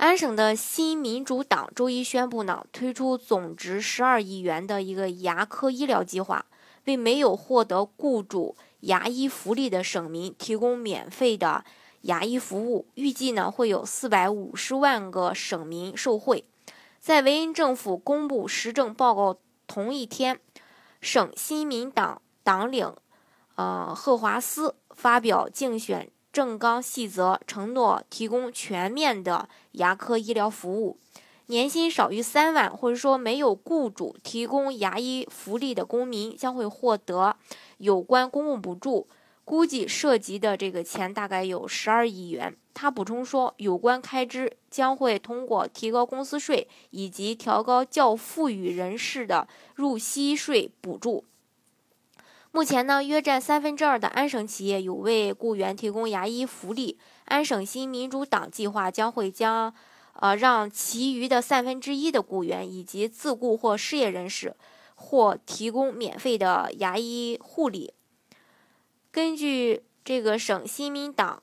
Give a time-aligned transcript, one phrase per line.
[0.00, 6.46] 安省的新民主党周一宣布呢，推出总值十二亿元的一个牙科医疗计划，
[6.86, 11.66] 为没有获得雇主牙医福利的省民提供免费的
[12.00, 12.88] 牙医服务。
[12.94, 16.46] 预计呢，会有四百五十万个省民受惠。
[16.98, 20.40] 在维恩政府公布施政报告同一天，
[21.02, 22.90] 省新民党党领，
[23.56, 26.10] 呃，赫华斯发表竞选。
[26.32, 30.96] 正纲细则承诺提供全面的牙科医疗服务，
[31.46, 37.36] 年薪少于三万或者说没有雇主提供牙医福利的公民将会获得
[37.78, 39.08] 有关公共补助，
[39.44, 42.56] 估计涉及的这个钱大概有十二亿元。
[42.72, 51.24] 他补充说，有关开支将会通过提高公司税以及调高较富裕人士的入息税补助。
[52.52, 56.98] 目前呢，约占三分之二的安省企业有为雇员提供牙医福利。
[57.26, 59.72] 安省新民主党计划将会将，
[60.14, 64.56] 呃，让其余的三分之一的雇员以及自雇或失业人士，
[64.96, 67.94] 或提供免费的牙医护理。
[69.12, 71.40] 根据这个省新民党，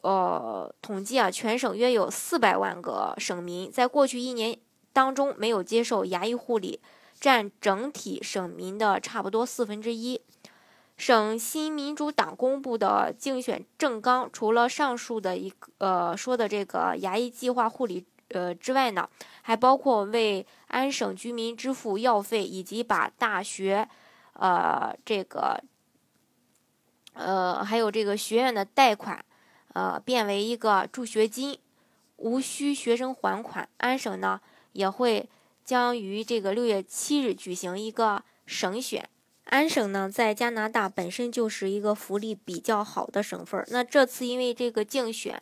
[0.00, 4.58] 呃，统计啊，全省约有四百万个省民在过去一年
[4.92, 6.80] 当中没有接受牙医护理。
[7.22, 10.20] 占整体省民的差不多四分之一。
[10.96, 19.08] 省新民主党公布的竞选政纲，除了上述的一个呃说的这个牙医计划护理呃之外呢，
[19.42, 23.88] 还包括为安省居民支付药费，以及把大学
[24.32, 25.62] 呃这个
[27.12, 29.24] 呃还有这个学院的贷款
[29.74, 31.56] 呃变为一个助学金，
[32.16, 33.68] 无需学生还款。
[33.76, 34.40] 安省呢
[34.72, 35.30] 也会。
[35.64, 39.08] 将于这个六月七日举行一个省选。
[39.44, 43.62] 安省呢，在加拿大本身就是一个福利比较好的省份。
[43.70, 45.38] 那这次因为这个竞选，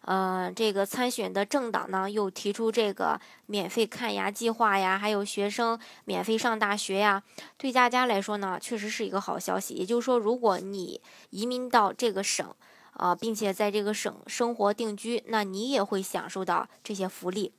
[0.00, 7.22] 呃，这个参选的政党呢，又提出这个免费看牙计划呀，还有学生免费上大学呀，
[7.56, 9.74] 对大家来说呢，确实是一个好消息。
[9.74, 11.00] 也就是说，如果你
[11.30, 12.52] 移民到这个省，
[12.94, 17.52] 啊，并且在这个省生活定居，那你也会享受到这些福利。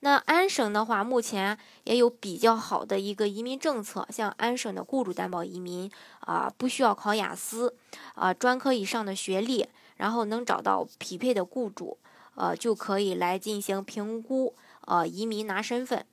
[0.00, 5.90] 那安省的话，目前也有比较好的一个移民政策，像安省的雇主担保移民
[6.20, 7.74] 啊，不需要考雅思，
[8.14, 11.98] 啊，专科以上的学历，然后能找到匹配的雇主，
[12.34, 16.04] 呃，就可以来进行评估，呃，移民拿身份。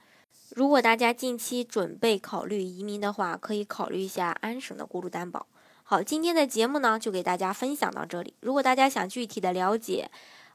[0.56, 5.48] 如果大家近期准备考虑移民的话，可以考虑一下安省的雇主担保。
[5.84, 8.34] 好，今天的节目呢，就给大家分享到这里。
[8.40, 10.10] 如果大家想具体的了解，